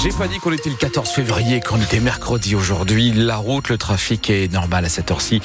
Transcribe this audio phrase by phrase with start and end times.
[0.00, 3.10] J'ai pas dit qu'on était le 14 février, qu'on était mercredi aujourd'hui.
[3.10, 5.40] La route, le trafic est normal à cette heure-ci.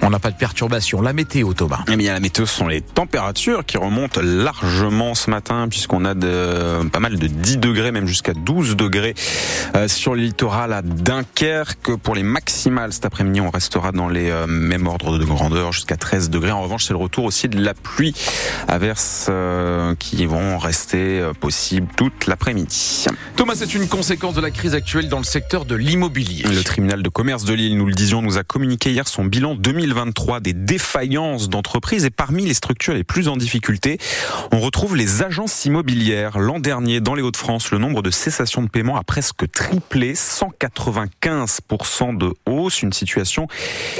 [0.00, 1.02] On n'a pas de perturbation.
[1.02, 1.80] La météo, Thomas.
[1.90, 6.14] Eh bien, la météo, ce sont les températures qui remontent largement ce matin, puisqu'on a
[6.14, 9.14] de, pas mal de 10 degrés, même jusqu'à 12 degrés
[9.74, 11.96] euh, sur le littoral à Dunkerque.
[11.96, 15.96] Pour les maximales, cet après-midi, on restera dans les euh, mêmes ordres de grandeur, jusqu'à
[15.96, 16.52] 13 degrés.
[16.52, 18.14] En revanche, c'est le retour aussi de la pluie,
[18.68, 23.06] averses euh, qui vont rester possibles toute l'après-midi.
[23.34, 26.44] Thomas, c'est une conséquence de la crise actuelle dans le secteur de l'immobilier.
[26.44, 29.56] Le tribunal de commerce de Lille, nous le disions, nous a communiqué hier son bilan
[29.56, 33.98] 2023 des défaillances d'entreprises et parmi les structures les plus en difficulté,
[34.52, 36.38] on retrouve les agences immobilières.
[36.38, 42.16] L'an dernier, dans les Hauts-de-France, le nombre de cessations de paiement a presque triplé, 195%
[42.16, 43.48] de hausse, une situation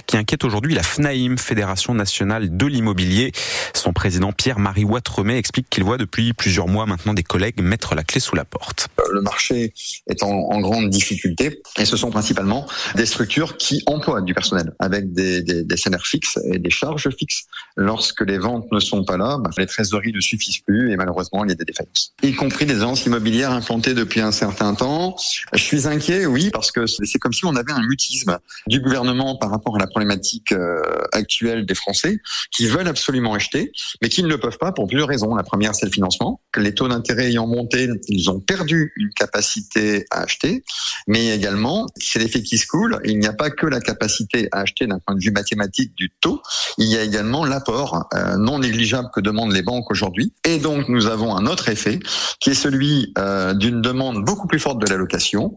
[0.07, 3.33] qui inquiète aujourd'hui la FNAIM, Fédération nationale de l'immobilier.
[3.75, 8.05] Son président Pierre-Marie Ouatremet explique qu'il voit depuis plusieurs mois maintenant des collègues mettre la
[8.05, 8.87] clé sous la porte.
[9.13, 9.73] Le marché
[10.09, 11.61] est en, grande difficulté.
[11.79, 16.07] Et ce sont principalement des structures qui emploient du personnel avec des, des, des salaires
[16.07, 17.45] fixes et des charges fixes.
[17.77, 21.45] Lorsque les ventes ne sont pas là, bah, les trésoreries ne suffisent plus et malheureusement
[21.45, 22.15] il y a des défaillances.
[22.23, 25.17] Y compris des agences immobilières implantées depuis un certain temps.
[25.53, 29.37] Je suis inquiet, oui, parce que c'est comme si on avait un mutisme du gouvernement
[29.37, 30.81] par rapport à la problématique euh,
[31.13, 32.19] actuelle des Français
[32.51, 35.35] qui veulent absolument acheter, mais qui ne le peuvent pas pour plusieurs raisons.
[35.35, 36.41] La première, c'est le financement.
[36.57, 39.76] Les taux d'intérêt ayant monté, ils ont perdu une capacité
[40.11, 40.65] à acheter,
[41.07, 43.01] mais également, c'est l'effet qui se coule.
[43.05, 46.11] Il n'y a pas que la capacité à acheter d'un point de vue mathématique du
[46.21, 46.43] taux,
[46.79, 50.33] il y a également l'apport euh, non négligeable que demandent les banques aujourd'hui.
[50.45, 52.01] Et donc, nous avons un autre effet
[52.41, 55.55] qui est celui euh, d'une demande beaucoup plus forte de la location.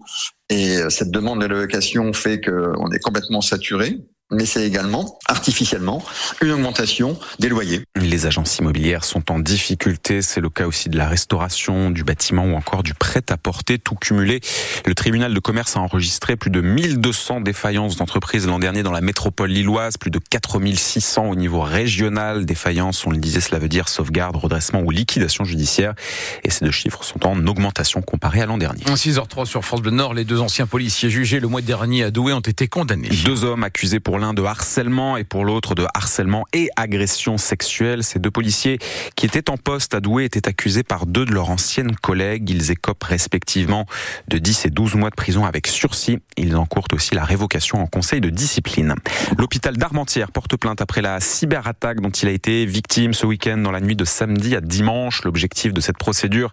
[0.50, 4.00] Et euh, cette demande de la location fait qu'on est complètement saturé
[4.32, 6.04] mais c'est également artificiellement
[6.42, 7.82] une augmentation des loyers.
[7.96, 12.46] Les agences immobilières sont en difficulté, c'est le cas aussi de la restauration, du bâtiment
[12.46, 14.40] ou encore du prêt-à-porter, tout cumulé.
[14.86, 19.02] Le tribunal de commerce a enregistré plus de 1200 défaillances d'entreprises l'an dernier dans la
[19.02, 22.46] métropole lilloise, plus de 4600 au niveau régional.
[22.46, 25.96] Défaillances, on le disait, cela veut dire sauvegarde, redressement ou liquidation judiciaire.
[26.44, 28.84] Et ces deux chiffres sont en augmentation comparée à l'an dernier.
[28.84, 32.34] 6h03 sur France Bleu Nord, les deux anciens policiers jugés le mois dernier à Douai
[32.34, 33.10] ont été condamnés.
[33.26, 38.04] Deux hommes accusés pour l'un de harcèlement et pour l'autre de harcèlement et agression sexuelle.
[38.04, 38.80] Ces deux policiers
[39.16, 42.50] qui étaient en poste à Douai étaient accusés par deux de leurs anciennes collègues.
[42.50, 43.86] Ils écopent respectivement
[44.28, 46.20] de 10 et 12 mois de prison avec sursis.
[46.38, 48.96] Ils encourent aussi la révocation en conseil de discipline.
[49.38, 53.72] L'hôpital d'Armentières porte plainte après la cyberattaque dont il a été victime ce week-end dans
[53.72, 55.24] la nuit de samedi à dimanche.
[55.24, 56.52] L'objectif de cette procédure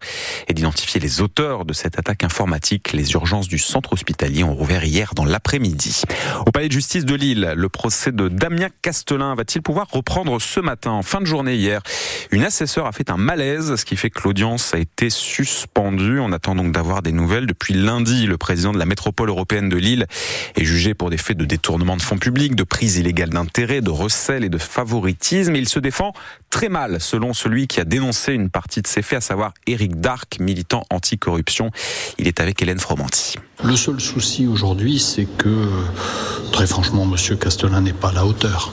[0.49, 2.93] est d'identifier les auteurs de cette attaque informatique.
[2.93, 6.03] Les urgences du centre hospitalier ont rouvert hier dans l'après-midi.
[6.47, 10.61] Au palais de justice de Lille, le procès de Damien Castelin va-t-il pouvoir reprendre ce
[10.61, 11.83] matin En fin de journée hier,
[12.31, 16.21] une assesseur a fait un malaise, ce qui fait que l'audience a été suspendue.
[16.21, 17.47] On attend donc d'avoir des nouvelles.
[17.47, 20.07] Depuis lundi, le président de la métropole européenne de Lille
[20.57, 23.91] est jugé pour des faits de détournement de fonds publics, de prise illégale d'intérêt, de
[23.91, 25.55] recel et de favoritisme.
[25.57, 26.13] il se défend
[26.51, 30.01] très mal, selon celui qui a dénoncé une partie de ces faits, à savoir Éric
[30.01, 31.71] Darc, militant anticorruption.
[32.19, 33.37] Il est avec Hélène Fromanti.
[33.67, 35.67] Le seul souci aujourd'hui, c'est que,
[36.53, 38.71] très franchement, Monsieur Castelin n'est pas à la hauteur.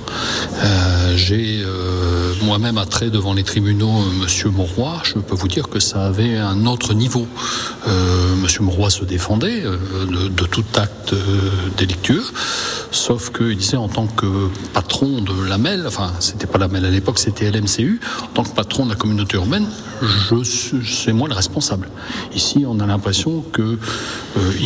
[0.63, 5.01] Euh, J'ai euh, moi-même attrait devant les tribunaux euh, Monsieur Mauroy.
[5.03, 7.25] Je peux vous dire que ça avait un autre niveau.
[7.87, 11.15] Euh, Monsieur Mauroy se défendait de, tout acte
[11.77, 12.23] délictueux,
[12.91, 16.85] sauf qu'il disait en tant que patron de la MEL, enfin, c'était pas la MEL
[16.85, 19.65] à l'époque, c'était LMCU, en tant que patron de la communauté urbaine,
[20.43, 21.89] c'est moi le responsable.
[22.35, 23.79] Ici, on a l'impression que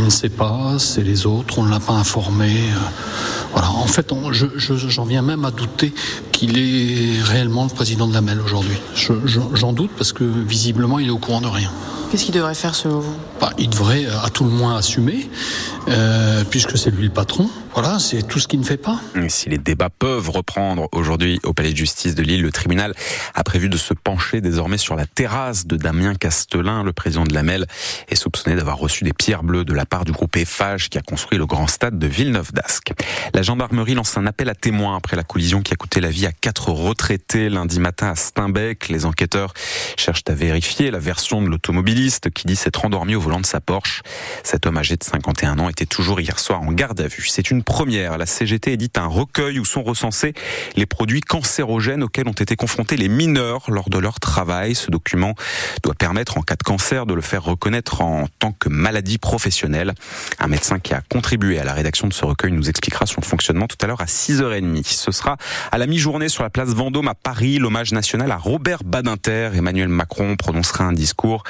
[0.02, 2.50] ne sait pas, c'est les autres, on ne l'a pas informé.
[2.50, 2.80] Euh,
[3.54, 3.70] voilà.
[3.70, 5.94] En fait, j'en je, je, viens même à douter
[6.32, 8.78] qu'il est réellement le président de la MEL aujourd'hui.
[8.96, 11.70] J'en doute parce que visiblement, il est au courant de rien.
[12.10, 13.16] Qu'est-ce qu'il devrait faire selon vous?
[13.40, 15.30] Bah, Il devrait à tout le moins assumer,
[15.88, 17.50] euh, puisque c'est lui le patron.
[17.74, 19.00] Voilà, c'est tout ce qu'il ne fait pas.
[19.16, 22.96] Et si les débats peuvent reprendre aujourd'hui au Palais de justice de Lille, le tribunal
[23.36, 27.36] a prévu de se pencher désormais sur la terrasse de Damien Castelin, le président de
[27.36, 27.68] la MEL,
[28.10, 31.02] est soupçonné d'avoir reçu des pierres bleues de la part du groupe Eiffage qui a
[31.02, 32.94] construit le grand stade de Villeneuve d'Ascq.
[33.36, 36.26] La gendarmerie lance un appel à témoins après la collision qui a coûté la vie
[36.26, 38.90] à quatre retraités lundi matin à Steinbeck.
[38.90, 39.54] Les enquêteurs
[39.98, 41.98] cherchent à vérifier la version de l'automobile
[42.34, 43.42] qui dit s'être endormi au volant.
[44.44, 47.28] Cet homme âgé de 51 ans était toujours hier soir en garde à vue.
[47.28, 48.18] C'est une première.
[48.18, 50.34] La CGT édite un recueil où sont recensés
[50.76, 54.76] les produits cancérogènes auxquels ont été confrontés les mineurs lors de leur travail.
[54.76, 55.34] Ce document
[55.84, 59.94] doit permettre en cas de cancer de le faire reconnaître en tant que maladie professionnelle.
[60.40, 63.68] Un médecin qui a contribué à la rédaction de ce recueil nous expliquera son fonctionnement
[63.68, 64.84] tout à l'heure à 6h30.
[64.86, 65.38] Ce sera
[65.72, 69.52] à la mi-journée sur la place Vendôme à Paris, l'hommage national à Robert Badinter.
[69.54, 71.44] Emmanuel Macron prononcera un discours.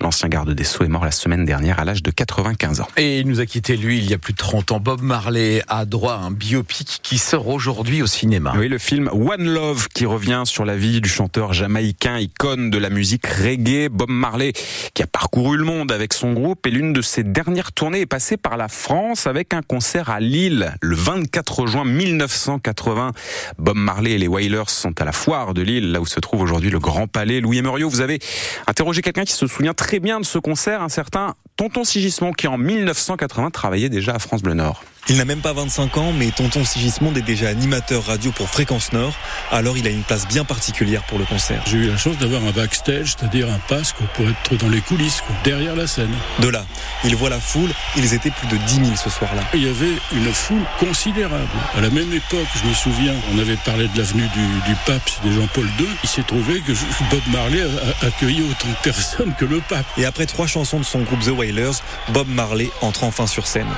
[0.00, 2.88] L'ancien garde des Sceaux est mort la semaine dernière à l'âge de 95 ans.
[2.96, 4.80] Et il nous a quitté, lui, il y a plus de 30 ans.
[4.80, 8.54] Bob Marley a droit à un biopic qui sort aujourd'hui au cinéma.
[8.56, 12.78] Oui, le film One Love qui revient sur la vie du chanteur jamaïcain, icône de
[12.78, 14.52] la musique reggae, Bob Marley,
[14.94, 18.06] qui a parcouru le monde avec son groupe et l'une de ses dernières tournées est
[18.06, 23.12] passée par la France avec un concert à Lille le 24 juin 1980.
[23.58, 26.42] Bob Marley et les Wailers sont à la foire de Lille, là où se trouve
[26.42, 27.40] aujourd'hui le Grand Palais.
[27.40, 28.20] Louis Muriot, vous avez
[28.66, 31.07] interrogé quelqu'un qui se souvient très bien de ce concert, un certain
[31.56, 34.82] Tonton Sigismond qui en 1980 travaillait déjà à France Bleu Nord.
[35.10, 38.92] Il n'a même pas 25 ans, mais Tonton Sigismond est déjà animateur radio pour Fréquence
[38.92, 39.14] Nord,
[39.50, 41.62] alors il a une place bien particulière pour le concert.
[41.66, 45.22] J'ai eu la chance d'avoir un backstage, c'est-à-dire un pass pour être dans les coulisses,
[45.44, 46.12] derrière la scène.
[46.40, 46.66] De là,
[47.04, 49.40] il voit la foule, ils étaient plus de 10 000 ce soir-là.
[49.54, 51.48] Il y avait une foule considérable.
[51.74, 55.08] À la même époque, je me souviens, on avait parlé de l'avenue du, du, pape,
[55.08, 55.86] c'était Jean-Paul II.
[56.02, 56.72] Il s'est trouvé que
[57.10, 59.86] Bob Marley a accueilli autant de personnes que le pape.
[59.96, 63.68] Et après trois chansons de son groupe The Wailers, Bob Marley entre enfin sur scène.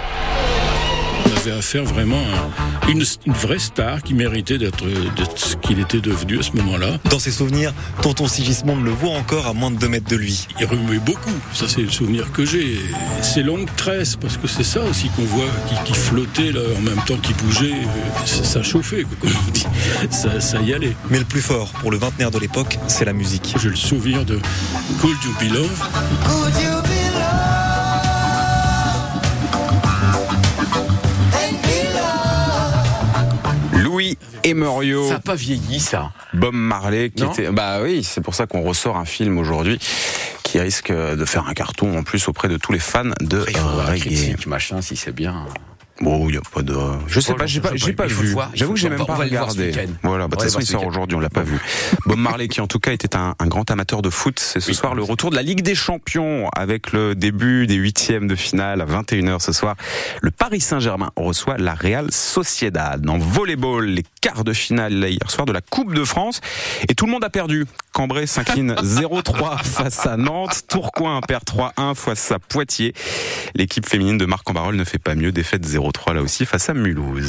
[1.42, 4.84] Avait affaire vraiment à une, une vraie star qui méritait d'être
[5.36, 6.98] ce qu'il était devenu à ce moment-là.
[7.08, 7.72] Dans ses souvenirs,
[8.02, 10.46] Tonton Sigismond le voit encore à moins de 2 mètres de lui.
[10.58, 12.78] Il remuait beaucoup, ça c'est le souvenir que j'ai.
[13.22, 16.82] Ses longues tresses, parce que c'est ça aussi qu'on voit, qui, qui, flottait là, en
[16.82, 17.74] même temps qu'il bougeait,
[18.26, 19.66] ça, ça chauffait, quoi, comme on dit.
[20.10, 20.96] Ça, ça, y allait.
[21.10, 23.54] Mais le plus fort pour le vingtenaire de l'époque, c'est la musique.
[23.62, 24.38] J'ai le souvenir de
[25.00, 25.88] Could You Be Love.
[26.26, 26.79] Could you
[34.44, 35.06] Louis Emerio.
[35.06, 36.12] Ça n'a pas vieilli, ça.
[36.34, 37.50] Bob Marley, qui Non était.
[37.50, 39.78] Bah oui, c'est pour ça qu'on ressort un film aujourd'hui
[40.42, 44.46] qui risque de faire un carton en plus auprès de tous les fans de reggae.
[44.46, 45.46] machin, si c'est bien.
[46.00, 46.74] Bon, il y a pas de.
[47.06, 48.34] Je sais Oh, pas, je j'ai pas, j'ai pas, vu.
[48.54, 49.72] J'avoue que j'ai même pas regardé.
[50.02, 51.58] Voilà, de toute façon, il sort aujourd'hui, on l'a pas vu.
[52.06, 54.94] Bob Marley, qui en tout cas était un, grand amateur de foot, c'est ce soir
[54.94, 58.86] le retour de la Ligue des Champions avec le début des huitièmes de finale à
[58.86, 59.76] 21h ce soir.
[60.22, 63.08] Le Paris Saint-Germain reçoit la Real Sociedad.
[63.08, 66.40] En volleyball, les quarts de finale hier soir de la Coupe de France.
[66.88, 67.66] Et tout le monde a perdu.
[67.92, 70.62] Cambrai s'incline 0-3 face à Nantes.
[70.68, 72.94] Tourcoing perd 3-1 face à Poitiers.
[73.54, 75.32] L'équipe féminine de Marc en Barol ne fait pas mieux.
[75.32, 77.28] Défaite 0-3 là aussi face à Mulhouse.